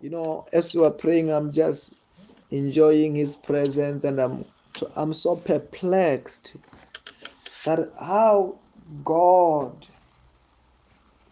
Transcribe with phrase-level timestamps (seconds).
[0.00, 1.92] You know, as you are praying, I'm just
[2.50, 4.44] enjoying His presence, and I'm
[4.96, 6.56] I'm so perplexed
[7.64, 8.58] that how
[9.04, 9.86] God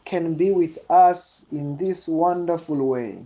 [0.04, 3.24] can be with us in this wonderful way.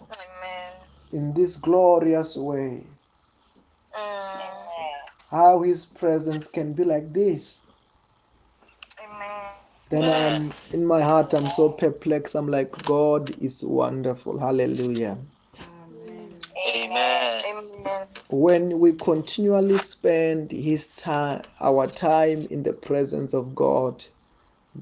[0.00, 0.72] Amen.
[1.12, 2.84] In this glorious way.
[3.94, 4.40] Mm.
[5.30, 7.60] How his presence can be like this.
[9.92, 12.34] Then I'm in my heart I'm so perplexed.
[12.34, 14.38] I'm like, God is wonderful.
[14.38, 15.18] Hallelujah.
[16.74, 17.42] Amen.
[17.46, 18.06] Amen.
[18.30, 24.02] When we continually spend his time our time in the presence of God,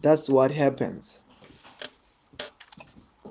[0.00, 1.18] that's what happens.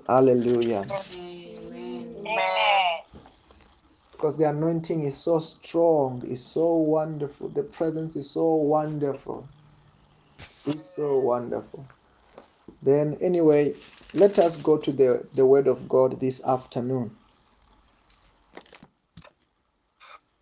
[0.06, 0.86] Hallelujah.
[1.14, 2.26] Amen.
[4.12, 7.48] Because the anointing is so strong, is so wonderful.
[7.48, 9.48] The presence is so wonderful.
[10.66, 11.88] It's so wonderful.
[12.81, 13.76] Then, anyway,
[14.13, 17.17] let us go to the, the Word of God this afternoon.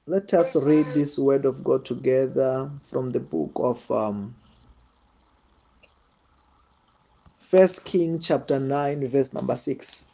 [0.08, 4.36] Let us read this Word of God together from the book of um,
[7.42, 10.05] First King chapter 9, verse number 6.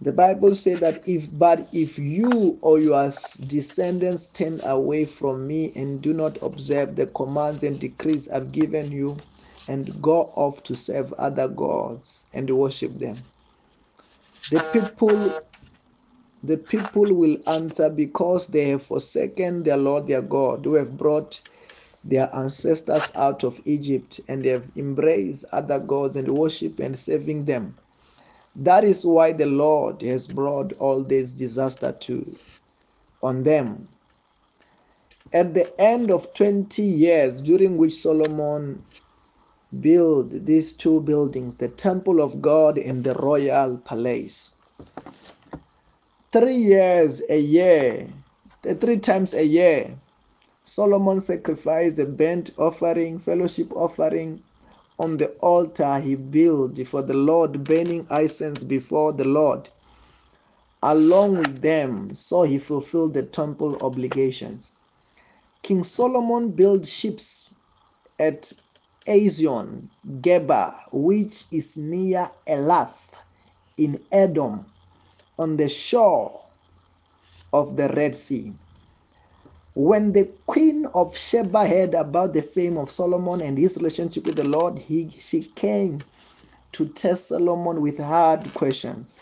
[0.00, 3.10] The Bible says that if but if you or your
[3.46, 8.92] descendants turn away from me and do not observe the commands and decrees I've given
[8.92, 9.24] you
[9.68, 13.24] and go off to serve other gods and worship them,
[14.50, 15.32] the uh, people
[16.42, 21.42] the people will answer because they have forsaken their Lord their God, who have brought
[22.04, 27.46] their ancestors out of Egypt, and they have embraced other gods and worship and serving
[27.46, 27.76] them.
[28.58, 32.36] That is why the Lord has brought all this disaster to
[33.22, 33.88] on them.
[35.32, 38.82] At the end of 20 years, during which Solomon
[39.80, 44.54] built these two buildings, the temple of God and the royal palace.
[46.32, 48.08] Three years a year,
[48.80, 49.94] three times a year,
[50.64, 54.42] Solomon sacrificed a burnt offering, fellowship offering
[54.98, 59.68] on the altar he built for the Lord, burning incense before the Lord
[60.82, 64.72] along with them, so he fulfilled the temple obligations.
[65.62, 67.50] King Solomon built ships
[68.18, 68.52] at
[69.06, 69.88] Ezion
[70.20, 72.94] Geber, which is near Elath
[73.76, 74.66] in Edom,
[75.38, 76.44] on the shore
[77.52, 78.54] of the Red Sea.
[79.76, 84.36] When the queen of Sheba heard about the fame of Solomon and his relationship with
[84.36, 86.06] the Lord, he, she came
[86.72, 89.20] to test Solomon with hard questions.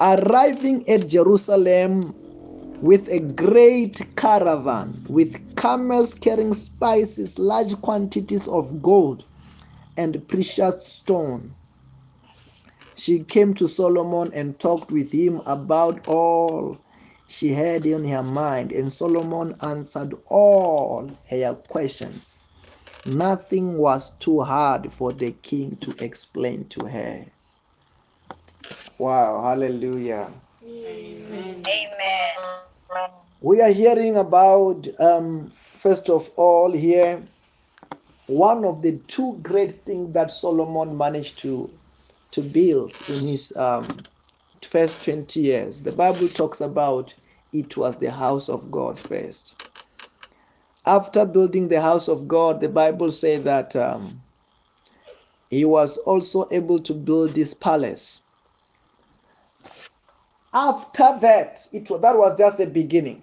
[0.00, 2.18] Arriving at Jerusalem
[2.80, 9.26] with a great caravan, with camels carrying spices, large quantities of gold,
[9.96, 11.56] and precious stone,
[12.96, 16.84] she came to Solomon and talked with him about all
[17.28, 22.44] she had in her mind, and Solomon answered all her questions.
[23.04, 27.26] Nothing was too hard for the king to explain to her.
[28.98, 30.32] Wow, hallelujah.
[30.62, 31.66] Amen.
[31.66, 32.34] Amen.
[33.40, 37.26] We are hearing about, um, first of all, here,
[38.26, 41.72] one of the two great things that Solomon managed to,
[42.30, 43.88] to build in his um,
[44.64, 45.80] first 20 years.
[45.80, 47.14] The Bible talks about
[47.52, 49.62] it was the house of God first.
[50.86, 54.20] After building the house of God, the Bible says that um,
[55.50, 58.22] he was also able to build this palace.
[60.54, 63.22] After that, it was, that was just the beginning.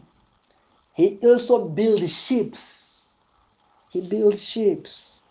[0.95, 3.17] He also built ships.
[3.89, 5.21] He built ships.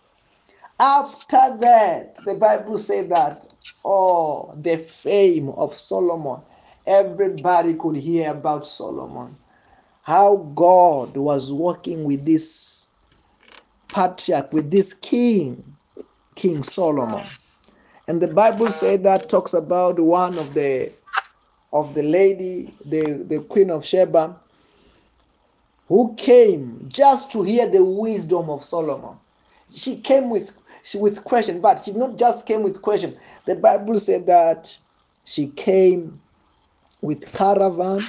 [0.79, 3.47] After that, the Bible said that,
[3.85, 6.41] oh, the fame of Solomon,
[6.85, 9.37] everybody could hear about Solomon.
[10.01, 12.87] How God was working with this
[13.91, 15.77] patriarch, with this king,
[16.35, 17.25] King Solomon.
[18.07, 20.93] And the Bible said that talks about one of the
[21.71, 24.39] of the lady, the, the queen of Sheba,
[25.87, 29.17] who came just to hear the wisdom of Solomon.
[29.71, 30.51] She came with
[30.83, 33.17] she, with question, but she not just came with question.
[33.45, 34.75] The Bible said that
[35.25, 36.19] she came
[37.01, 38.03] with caravan,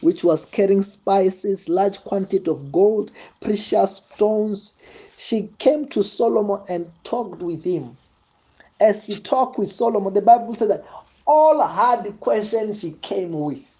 [0.00, 3.10] which was carrying spices, large quantity of gold,
[3.40, 4.72] precious stones.
[5.16, 7.96] She came to Solomon and talked with him.
[8.80, 10.84] As she talked with Solomon, the Bible said that
[11.26, 13.72] all had the questions she came with.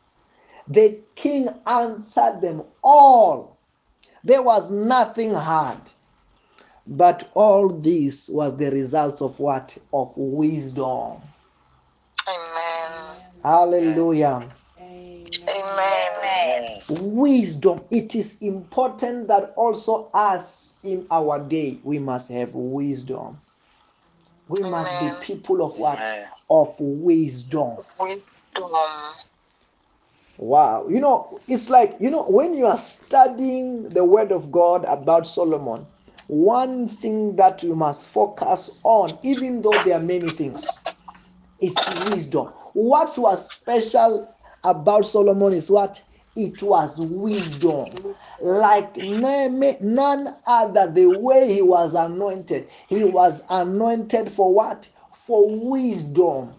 [0.69, 3.57] The king answered them all.
[4.23, 5.81] There was nothing hard.
[6.87, 9.77] But all this was the results of what?
[9.93, 11.23] Of wisdom.
[12.29, 13.17] Amen.
[13.43, 14.49] Hallelujah.
[14.81, 16.81] Amen.
[16.89, 17.81] Wisdom.
[17.91, 23.39] It is important that also us in our day we must have wisdom.
[24.49, 25.99] We must be people of what?
[25.99, 26.27] Amen.
[26.51, 27.79] Of wisdom.
[27.99, 28.23] Wisdom.
[30.37, 30.89] Wow.
[30.89, 35.27] You know, it's like, you know, when you are studying the word of God about
[35.27, 35.87] Solomon,
[36.33, 40.79] one thing that you must focus on, even though there are many things,
[41.61, 41.77] is
[42.11, 42.47] wisdom.
[42.73, 44.35] What was special
[44.65, 46.03] about Solomon is what?
[46.35, 48.15] It was wisdom.
[48.41, 54.89] Like none other, the way he was anointed, he was anointed for what?
[55.27, 56.55] For wisdom.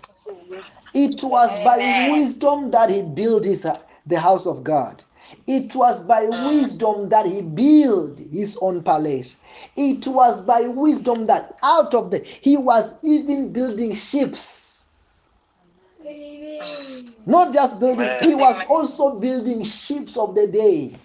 [0.93, 3.67] It was by wisdom that he built his,
[4.05, 5.03] the house of God.
[5.47, 9.37] It was by wisdom that he built his own palace.
[9.75, 14.85] It was by wisdom that out of the he was even building ships.
[17.25, 20.95] Not just building, he was also building ships of the day.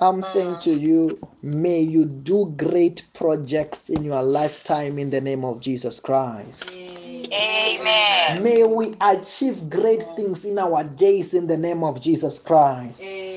[0.00, 5.44] I'm saying to you, may you do great projects in your lifetime in the name
[5.44, 6.64] of Jesus Christ.
[6.70, 8.42] Amen.
[8.42, 13.02] May we achieve great things in our days in the name of Jesus Christ.
[13.02, 13.27] Amen.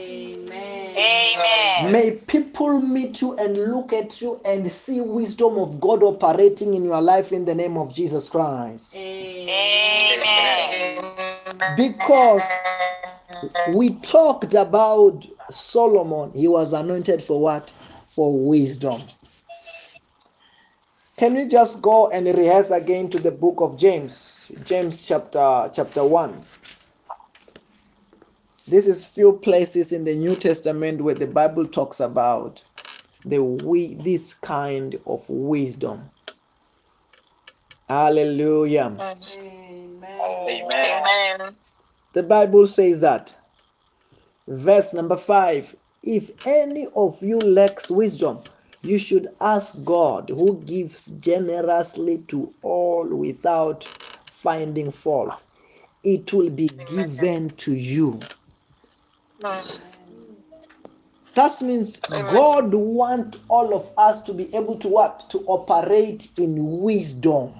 [1.91, 6.85] May people meet you and look at you and see wisdom of God operating in
[6.85, 8.93] your life in the name of Jesus Christ.
[8.95, 10.19] Amen.
[11.77, 12.43] Because
[13.69, 17.69] we talked about Solomon, he was anointed for what?
[18.15, 19.01] For wisdom.
[21.17, 26.03] Can we just go and rehearse again to the book of James, James chapter chapter
[26.03, 26.45] 1.
[28.71, 32.63] This is few places in the New Testament where the Bible talks about
[33.25, 36.09] the we this kind of wisdom.
[37.89, 38.95] Hallelujah.
[40.21, 41.55] Amen.
[42.13, 43.33] The Bible says that.
[44.47, 48.39] Verse number 5 If any of you lacks wisdom,
[48.83, 53.83] you should ask God, who gives generously to all without
[54.27, 55.33] finding fault.
[56.05, 58.21] It will be given to you.
[61.35, 65.29] That means God wants all of us to be able to what?
[65.29, 67.53] To operate in wisdom.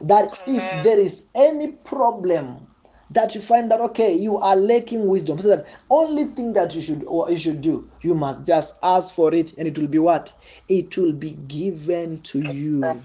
[0.00, 2.66] That if there is any problem
[3.10, 6.80] that you find that okay, you are lacking wisdom, so that only thing that you
[6.80, 9.98] should or you should do, you must just ask for it, and it will be
[9.98, 10.32] what?
[10.68, 13.02] It will be given to you.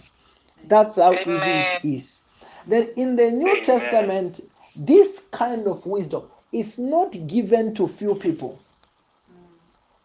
[0.64, 2.22] That's how easy it is.
[2.68, 3.64] Then in the New Amen.
[3.64, 4.42] Testament,
[4.76, 6.24] this kind of wisdom
[6.60, 8.60] is not given to few people.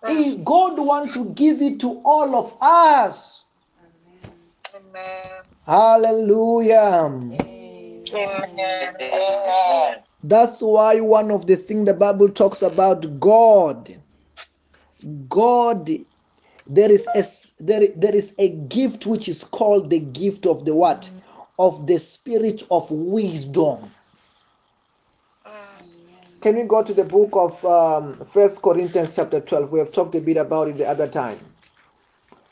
[0.04, 0.08] Mm.
[0.08, 3.44] He- God wants to give it to all of us.
[4.75, 5.43] Amen.
[5.66, 6.78] Hallelujah.
[6.78, 8.04] Amen.
[8.14, 9.96] Amen.
[10.25, 13.96] That's why one of the things the Bible talks about God.
[15.28, 15.90] God,
[16.66, 17.25] there is a
[17.58, 21.02] there, there is a gift which is called the gift of the what?
[21.02, 21.22] Mm.
[21.58, 23.90] Of the spirit of wisdom.
[26.42, 29.70] Can we go to the book of um, First Corinthians chapter 12?
[29.70, 31.38] We have talked a bit about it the other time.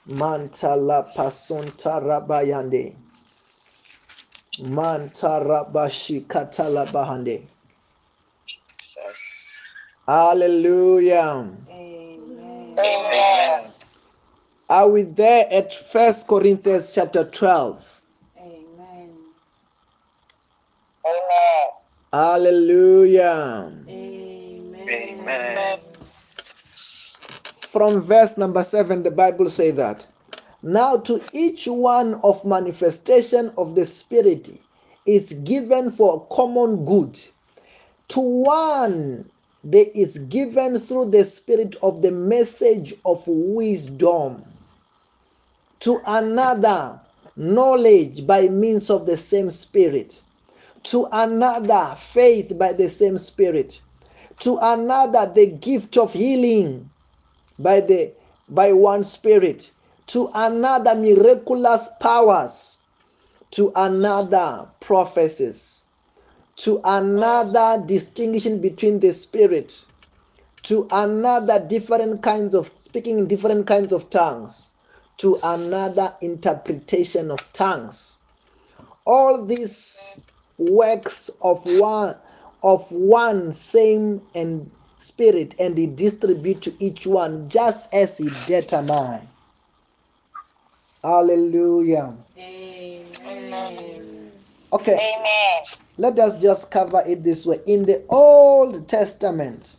[0.09, 2.95] Mantala pasonta rabayande.
[4.61, 7.49] Mantarabashi katalabahande.
[8.87, 9.61] Jesus.
[10.07, 11.51] Hallelujah.
[11.69, 13.73] Amen.
[14.69, 17.90] Are we there at First Corinthians chapter 12?
[22.13, 23.73] Hallelujah.
[23.89, 25.79] Amen.
[27.71, 30.07] From verse number 7, the Bible says that.
[30.63, 34.51] Now to each one of manifestation of the Spirit
[35.07, 37.19] is given for common good.
[38.09, 39.31] To one
[39.63, 44.43] there is given through the Spirit of the message of wisdom.
[45.81, 47.01] To another,
[47.37, 50.21] knowledge by means of the same Spirit.
[50.85, 53.83] To another, faith by the same Spirit.
[54.41, 56.91] To another, the gift of healing
[57.59, 58.15] by the
[58.49, 59.73] by one Spirit.
[60.09, 62.79] To another, miraculous powers.
[63.53, 65.89] To another, prophecies.
[66.59, 69.87] To another, distinguishing between the Spirit.
[70.65, 74.73] To another, different kinds of speaking in different kinds of tongues.
[75.19, 78.17] To another, interpretation of tongues
[79.07, 80.19] all these
[80.61, 82.17] works of one
[82.63, 89.27] of one same and spirit and he distribute to each one just as he determine
[91.03, 92.11] Hallelujah.
[92.39, 94.33] Amen.
[94.73, 95.63] Okay, Amen.
[95.97, 97.61] let us just cover it this way.
[97.67, 99.77] In the Old Testament,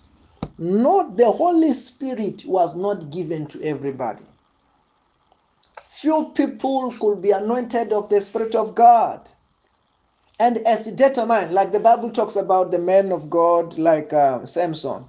[0.58, 4.26] not the Holy Spirit was not given to everybody.
[5.90, 9.30] Few people could be anointed of the Spirit of God.
[10.42, 14.44] And as a determined, like the Bible talks about the men of God, like uh,
[14.44, 15.06] Samson.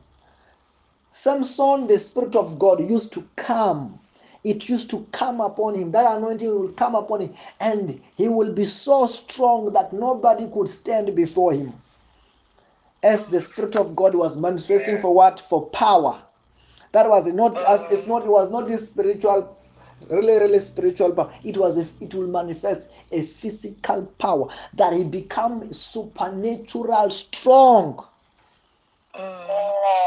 [1.12, 3.98] Samson, the Spirit of God used to come.
[4.44, 5.90] It used to come upon him.
[5.92, 7.34] That anointing will come upon him.
[7.60, 11.72] And he will be so strong that nobody could stand before him.
[13.02, 15.40] As the Spirit of God was manifesting for what?
[15.40, 16.20] For power.
[16.92, 19.56] That was not as it's not it was not this spiritual
[20.10, 21.32] really really spiritual power.
[21.44, 28.04] It was a, it will manifest a physical power that he become supernatural strong.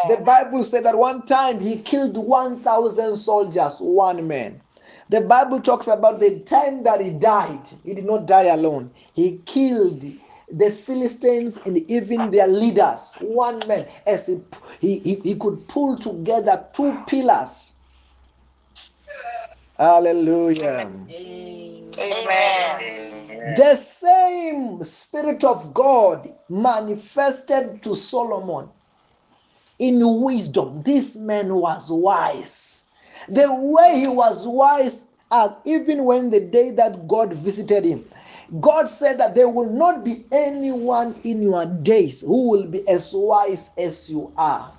[0.08, 4.62] The bible said that one time he killed 1000 soldiers one man.
[5.10, 7.62] The bible talks about the time that he died.
[7.84, 8.90] He did not die alone.
[9.14, 10.04] He killed
[10.52, 13.86] the philistines and even their leaders one man.
[14.08, 14.40] As he,
[14.80, 17.75] he, he, he could pull together two pillars
[19.78, 20.92] hallelujah.
[22.00, 23.56] Amen.
[23.58, 28.70] the same spirit of god manifested to solomon
[29.80, 30.82] in wisdom.
[30.84, 32.86] This man was wise.
[33.30, 38.06] The way he was wise uh, even when the day that god visited him
[38.62, 43.12] god said that there will not be anyone in your days who will be as
[43.14, 44.72] wise as you are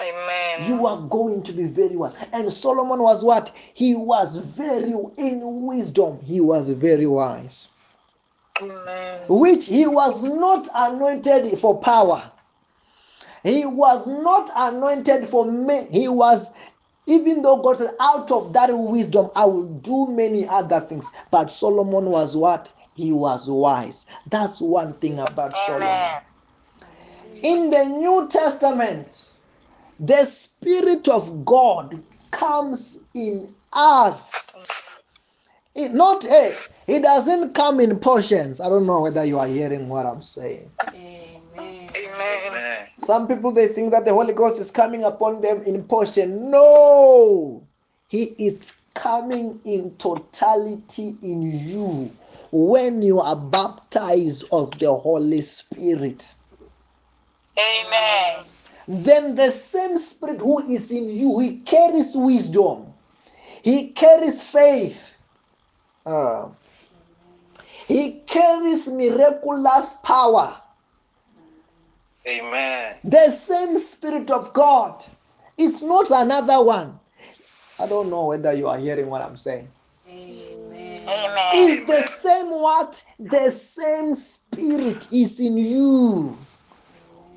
[0.00, 0.70] Amen.
[0.70, 5.62] you are going to be very wise and solomon was what he was very in
[5.66, 7.68] wisdom he was very wise
[8.60, 9.20] Amen.
[9.28, 12.30] which he was not anointed for power.
[13.44, 15.86] He was not anointed for men.
[15.90, 16.48] He was,
[17.06, 21.06] even though God said, out of that wisdom, I will do many other things.
[21.30, 22.72] But Solomon was what?
[22.94, 24.06] He was wise.
[24.26, 26.20] That's one thing about Solomon.
[27.42, 29.27] In the New Testament,
[29.98, 35.00] the Spirit of God comes in us.
[35.74, 36.52] It, not eh,
[36.88, 38.60] a, it doesn't come in portions.
[38.60, 40.70] I don't know whether you are hearing what I'm saying.
[40.92, 41.90] Amen.
[41.96, 42.86] Amen.
[42.98, 46.50] Some people they think that the Holy Ghost is coming upon them in portion.
[46.50, 47.62] No,
[48.08, 52.10] He is coming in totality in you
[52.50, 56.34] when you are baptized of the Holy Spirit.
[57.58, 58.44] Amen.
[58.88, 62.86] Then the same Spirit who is in you, He carries wisdom,
[63.62, 65.08] He carries faith,
[66.06, 66.48] Ah.
[67.86, 70.56] He carries miraculous power.
[72.26, 72.96] Amen.
[73.04, 75.04] The same Spirit of God.
[75.58, 76.98] It's not another one.
[77.78, 79.68] I don't know whether you are hearing what I'm saying.
[80.08, 81.00] Amen.
[81.06, 81.50] Amen.
[81.52, 83.04] It's the same what?
[83.18, 86.36] The same Spirit is in you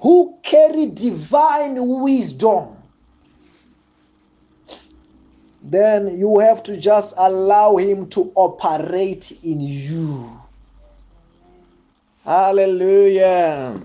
[0.02, 2.78] who carry divine wisdom.
[5.64, 10.30] Then you have to just allow Him to operate in you.
[12.24, 13.82] Hallelujah.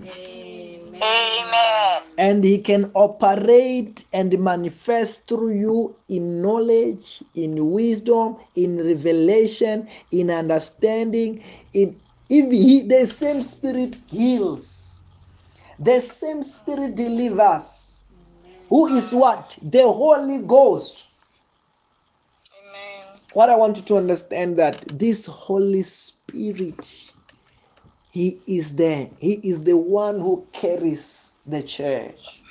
[1.01, 2.03] Amen.
[2.17, 10.31] And he can operate and manifest through you in knowledge in wisdom in revelation in
[10.31, 11.43] understanding
[11.73, 14.76] in if he the same spirit heals
[15.79, 18.01] the same spirit delivers
[18.69, 21.05] who is what the holy ghost
[22.59, 23.19] Amen.
[23.33, 27.11] what i want you to understand that this holy spirit
[28.11, 32.41] he is there he is the one who carries the church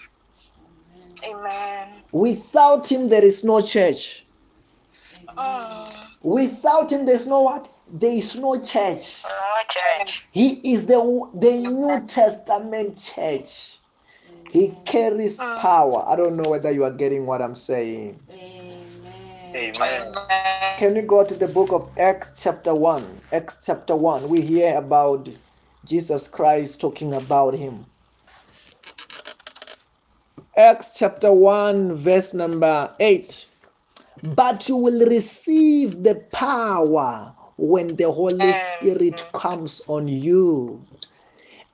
[1.29, 2.03] Amen.
[2.13, 4.27] Without him, there is no church.
[5.37, 6.07] Oh.
[6.23, 7.69] Without him, there's no what?
[7.89, 9.23] There is no church.
[9.23, 9.31] No
[9.71, 10.23] church.
[10.33, 13.79] He is the, the New Testament church.
[14.51, 15.61] He carries mm.
[15.61, 16.05] power.
[16.07, 18.19] I don't know whether you are getting what I'm saying.
[18.31, 18.77] Amen.
[19.55, 20.15] Amen.
[20.79, 23.21] Can we go to the book of Acts, chapter 1?
[23.33, 24.29] Acts, chapter 1.
[24.29, 25.29] We hear about
[25.85, 27.87] Jesus Christ talking about him.
[30.57, 33.47] Acts, chapter 1, verse number 8.
[34.23, 40.87] But you will receive the power when the Holy Spirit comes on you.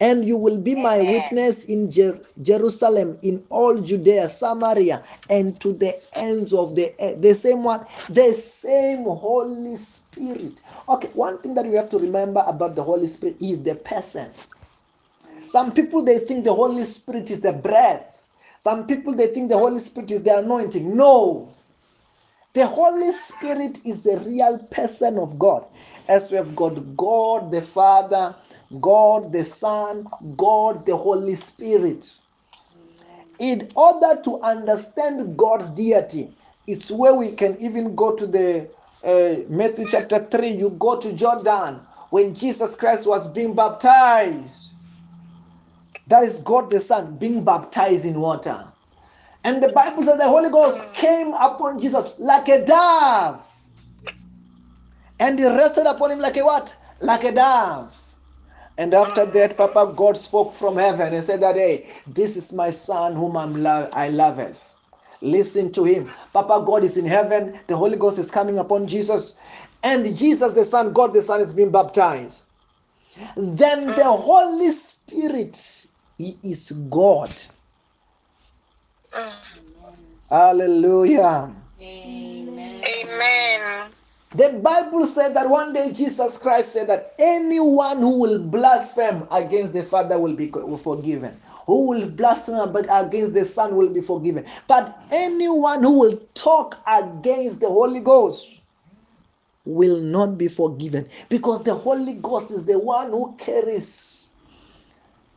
[0.01, 5.73] And you will be my witness in Jer- Jerusalem, in all Judea, Samaria, and to
[5.73, 7.23] the ends of the earth.
[7.23, 10.61] The same one, the same Holy Spirit.
[10.89, 14.33] Okay, one thing that we have to remember about the Holy Spirit is the person.
[15.49, 18.25] Some people they think the Holy Spirit is the breath.
[18.59, 20.97] Some people they think the Holy Spirit is the anointing.
[20.97, 21.57] No.
[22.55, 25.65] The Holy Spirit is a real person of God.
[26.09, 28.37] As we have got God the Father,
[28.81, 30.07] God the Son,
[30.37, 32.13] God the Holy Spirit.
[33.39, 38.71] In order to understand God's deity, it's where we can even go to the
[39.03, 40.49] uh, Matthew chapter 3.
[40.51, 41.81] You go to Jordan
[42.11, 44.75] when Jesus Christ was being baptized.
[46.09, 48.72] That is God the Son being baptized in water.
[49.45, 53.45] And the Bible says the Holy Ghost came upon Jesus like a dove.
[55.21, 56.77] And he rested upon him like a what?
[57.01, 57.97] Like a dove.
[58.79, 62.71] And after that, Papa God spoke from heaven and said that, hey, this is my
[62.71, 64.63] son whom I'm lo- I loveth.
[65.23, 66.11] Listen to him.
[66.35, 67.59] Papa God is in heaven.
[67.69, 69.37] The Holy Ghost is coming upon Jesus.
[69.83, 72.45] And Jesus the Son, God the Son, is being baptized.
[73.37, 75.87] Then the Holy Spirit,
[76.19, 77.31] He is God.
[80.29, 81.55] Hallelujah.
[81.81, 82.85] Amen.
[82.87, 83.91] Amen.
[84.35, 89.75] The Bible said that one day Jesus Christ said that anyone who will blaspheme against
[89.75, 91.39] the Father will be forgiven.
[91.67, 94.47] Who will blaspheme against the Son will be forgiven.
[94.69, 98.63] But anyone who will talk against the Holy Ghost
[99.67, 104.22] will not be forgiven because the Holy Ghost is the one who carries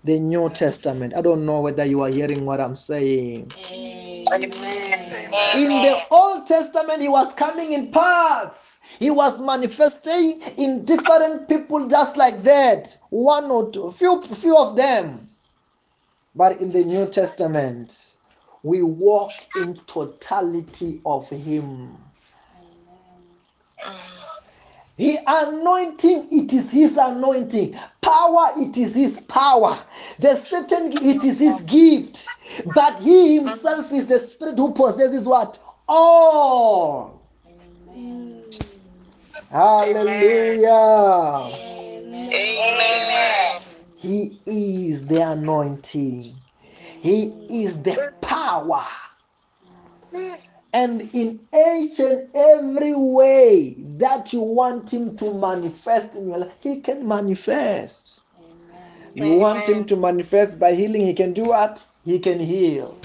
[0.06, 1.16] the New Testament.
[1.16, 3.52] I don't know whether you are hearing what I'm saying.
[3.58, 4.28] Amen.
[5.56, 8.78] In the Old Testament, he was coming in parts.
[9.00, 12.96] He was manifesting in different people just like that.
[13.10, 15.30] One or two, few, few of them.
[16.36, 18.12] But in the New Testament,
[18.62, 21.98] we walk in totality of him.
[24.98, 27.78] The anointing, it is his anointing.
[28.02, 29.78] Power, it is his power.
[30.20, 32.30] The Satan, it is his gift.
[32.66, 35.60] But he himself is the spirit who possesses what?
[35.90, 37.22] All.
[37.46, 38.44] Amen.
[39.52, 40.70] Hallelujah.
[41.54, 43.62] Amen.
[43.98, 46.36] He is the anointing.
[47.02, 48.84] He is the power.
[50.76, 56.52] And in each and every way that you want him to manifest in your life,
[56.60, 58.20] he can manifest.
[58.38, 59.12] Amen.
[59.14, 61.86] You want him to manifest by healing, he can do what?
[62.04, 62.98] He can heal.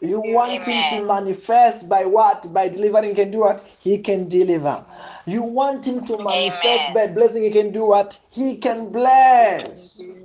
[0.00, 2.52] You want him to manifest by what?
[2.54, 3.66] By delivering, he can do what?
[3.80, 4.86] He can deliver.
[5.26, 6.94] You want him to manifest Amen.
[6.94, 8.16] by blessing, he can do what?
[8.30, 9.96] He can bless.
[9.96, 10.19] Bless.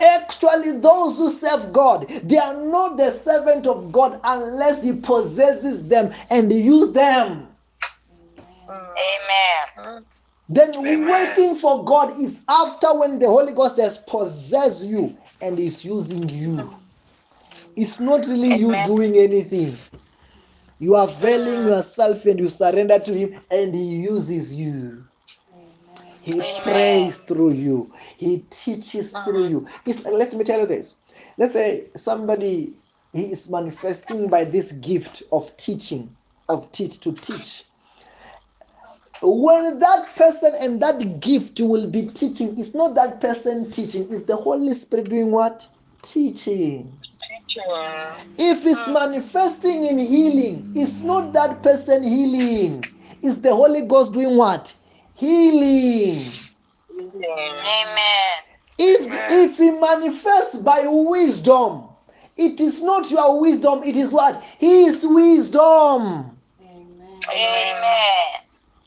[0.00, 5.86] Actually, those who serve God, they are not the servant of God unless He possesses
[5.86, 7.48] them and use them.
[8.68, 10.04] Amen.
[10.48, 11.08] Then Amen.
[11.08, 16.28] waiting for God is after when the Holy Ghost has possessed you and is using
[16.28, 16.74] you.
[17.76, 19.78] It's not really you doing anything.
[20.78, 21.66] You are availing mm.
[21.68, 25.04] yourself and you surrender to Him and He uses you.
[26.22, 27.92] He prays through you.
[28.16, 29.24] He teaches uh-huh.
[29.24, 29.66] through you.
[29.84, 30.94] It's, let me tell you this.
[31.36, 32.74] Let's say somebody
[33.12, 36.14] he is manifesting by this gift of teaching,
[36.48, 37.64] of teach to teach.
[39.20, 44.24] When that person and that gift will be teaching, it's not that person teaching, it's
[44.24, 45.66] the Holy Spirit doing what?
[46.02, 46.92] Teaching.
[48.38, 49.08] If it's uh-huh.
[49.08, 52.84] manifesting in healing, it's not that person healing,
[53.22, 54.72] it's the Holy Ghost doing what?
[55.22, 56.32] Healing.
[56.90, 58.26] Amen.
[58.76, 61.90] If if he manifests by wisdom,
[62.36, 64.42] it is not your wisdom, it is what?
[64.58, 66.36] His wisdom.
[66.60, 67.20] Amen.
[67.30, 68.32] Amen.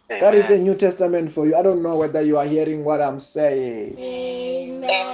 [0.10, 1.56] That is the New Testament for you.
[1.56, 3.98] I don't know whether you are hearing what I'm saying.
[3.98, 5.14] Amen.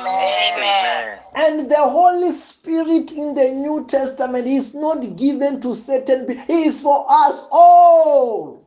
[1.36, 6.63] And the Holy Spirit in the New Testament is not given to certain people, He
[6.63, 8.61] is for us all.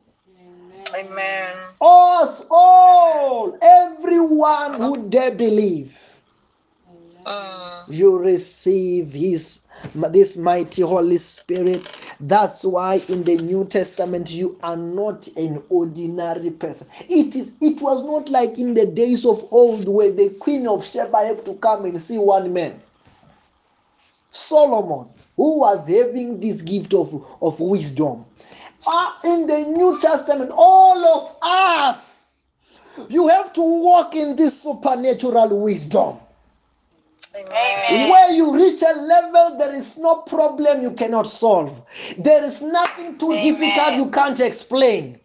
[0.89, 1.57] Amen.
[1.81, 3.59] Us all.
[3.63, 5.97] Everyone who dare believe.
[7.27, 7.95] Mm.
[7.95, 9.61] you receive his
[10.11, 11.83] this mighty holy spirit
[12.21, 17.81] that's why in the new testament you are not an ordinary person it is it
[17.81, 21.55] was not like in the days of old where the queen of sheba have to
[21.55, 22.79] come and see one man
[24.33, 28.25] solomon who was having this gift of, of wisdom
[28.87, 32.15] Ah, in the new testament all of us
[33.09, 36.19] you have to walk in this supernatural wisdom
[37.37, 38.11] Amen.
[38.11, 41.83] where you reach a level, there is no problem you cannot solve.
[42.19, 43.43] There is nothing too Amen.
[43.43, 45.21] difficult you can't explain.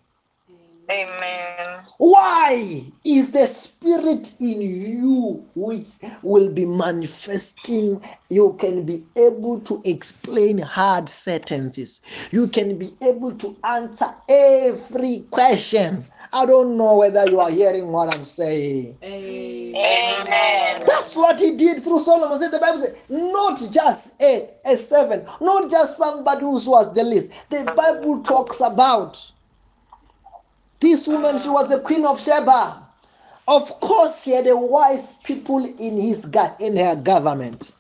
[0.91, 1.80] Amen.
[1.97, 3.69] Why is the Spirit?
[3.82, 5.88] spirit in you which
[6.21, 8.02] will be manifesting.
[8.30, 12.02] You can be able to explain hard sentences.
[12.32, 16.06] You can be able to answer every question.
[16.34, 18.97] I don't know whether you are hearing what I'm saying.
[19.02, 20.84] Amen.
[20.86, 22.38] That's what he did through Solomon.
[22.39, 27.04] Said the Bible says, not just a, a servant, not just somebody who was the
[27.04, 27.30] least.
[27.49, 29.19] The Bible talks about
[30.80, 32.86] this woman, she was the queen of Sheba.
[33.48, 36.24] Of course, she had a wise people in his
[36.60, 37.74] in her government.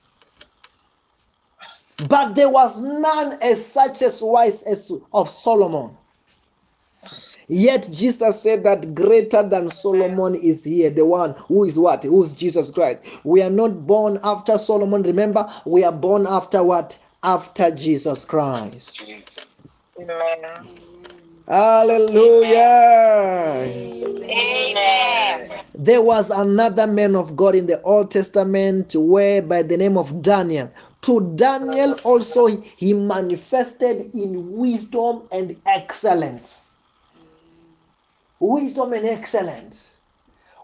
[2.07, 5.95] But there was none as such as wise as of Solomon.
[7.47, 12.03] Yet Jesus said that greater than Solomon is here, the one who is what?
[12.03, 13.03] Who is Jesus Christ.
[13.23, 15.03] We are not born after Solomon.
[15.03, 16.97] Remember, we are born after what?
[17.23, 19.03] After Jesus Christ.
[19.99, 20.79] Amen.
[21.49, 22.59] Hallelujah.
[24.23, 25.49] Amen.
[25.73, 30.21] There was another man of God in the Old Testament where by the name of
[30.21, 30.71] Daniel.
[31.01, 36.61] To Daniel also he manifested in wisdom and excellence.
[38.39, 39.95] Wisdom and excellence.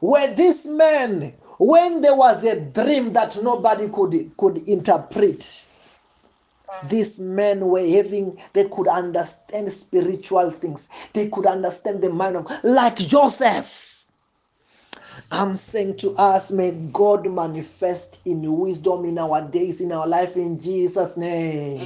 [0.01, 5.63] Where this man, when there was a dream that nobody could, could interpret,
[6.89, 10.87] these men were having, they could understand spiritual things.
[11.13, 14.03] They could understand the mind of, like Joseph.
[15.31, 20.35] I'm saying to us, may God manifest in wisdom in our days, in our life,
[20.35, 21.81] in Jesus' name.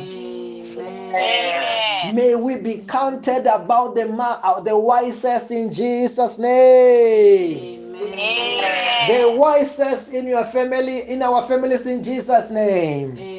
[0.78, 2.16] Amen.
[2.16, 7.96] May we be counted about the ma- uh, the wisest in Jesus' name.
[7.96, 9.08] Amen.
[9.10, 13.18] The wisest in your family, in our families, in Jesus' name.
[13.18, 13.39] Amen.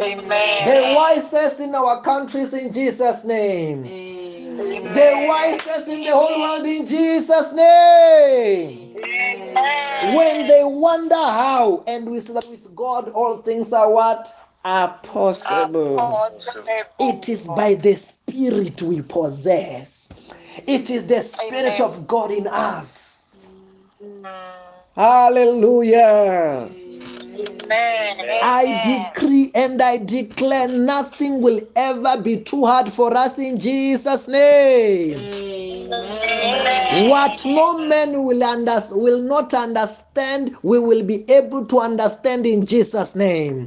[0.00, 3.82] The wisest in our countries, in Jesus' name.
[3.82, 8.94] The wisest in the whole world, in Jesus' name.
[10.14, 14.34] When they wonder how, and we say that with God all things are what?
[14.64, 16.32] Are possible.
[16.98, 20.08] It is by the Spirit we possess.
[20.66, 21.82] It is the Spirit Amen.
[21.82, 23.26] of God in us.
[24.02, 24.86] Mm.
[24.96, 26.70] Hallelujah.
[28.42, 34.28] I decree and I declare nothing will ever be too hard for us in Jesus'
[34.28, 35.90] name.
[37.08, 42.66] What no man will under, will not understand, we will be able to understand in
[42.66, 43.66] Jesus' name.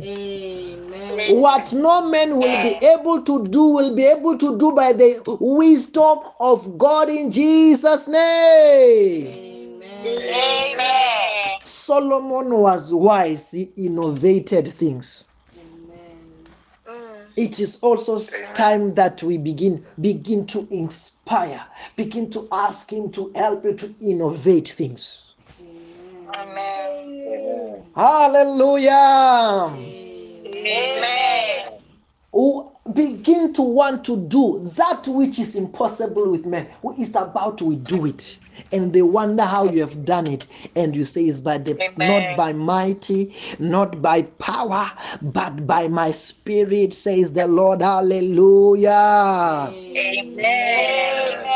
[1.29, 5.21] What no man will be able to do, will be able to do by the
[5.39, 9.81] wisdom of God in Jesus' name.
[10.05, 11.32] Amen.
[11.85, 15.25] Solomon was wise, he innovated things.
[17.35, 18.21] It is also
[18.53, 21.61] time that we begin begin to inspire,
[21.97, 25.33] begin to ask him to help you to innovate things.
[26.37, 27.83] Amen.
[27.95, 29.73] Hallelujah.
[30.45, 31.03] Amen.
[32.31, 37.57] who begin to want to do that which is impossible with men who is about
[37.57, 38.37] to do it
[38.73, 42.07] and they wonder how you have done it and you say it's by the Amen.
[42.09, 44.91] not by mighty not by power
[45.21, 48.89] but by my spirit says the lord hallelujah
[49.71, 51.47] Amen.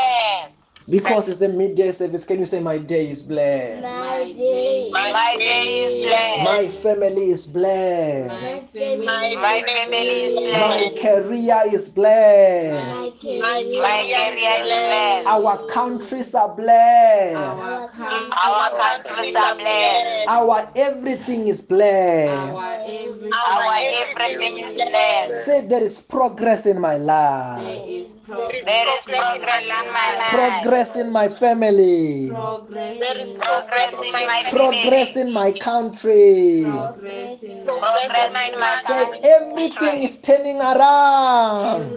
[0.88, 5.36] Because it's a midday service can you say my day is blessed My day my
[5.38, 6.44] day is blessed.
[6.44, 11.02] my family is blessed My family is my blessed.
[11.02, 15.26] career is blessed My career is blessed.
[15.28, 20.28] our countries are blessed Our countries are blessed.
[20.28, 22.52] Our everything is blessed.
[22.52, 25.44] Our everything is blessed.
[25.44, 27.62] Say there is progress in my life.
[27.64, 30.62] There is progress in my life.
[30.62, 32.28] Progress in my family.
[32.28, 36.64] There is progress in my Progress in my country.
[36.64, 41.96] Progress in my Say everything is turning around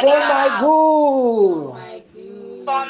[0.00, 1.74] for my good.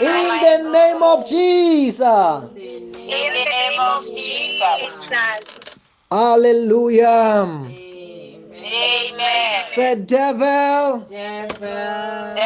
[0.00, 2.44] In the name of Jesus.
[2.57, 5.79] In the name of Jesus.
[6.11, 7.84] Hallelujah.
[8.74, 9.64] Amen.
[9.74, 12.37] Say devil, Devil,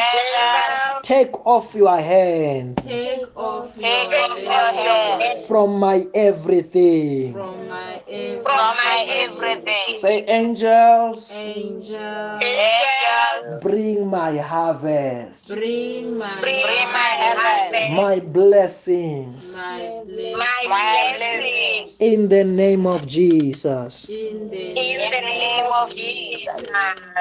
[1.09, 7.33] take off your hands Take off your hands from my everything.
[7.33, 8.03] from my
[8.45, 9.95] from my everything.
[9.95, 11.99] Say angels, angel.
[12.43, 17.93] Angels, bring my harvest, Bring my bring my harvest.
[17.97, 21.97] my blessings my blessing My blessings.
[22.01, 24.11] in the name of Jesus.
[24.11, 26.69] in the In the name of Jesus.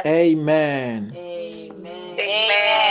[0.05, 1.13] Amen.
[1.15, 2.19] Amen.
[2.19, 2.87] Amen.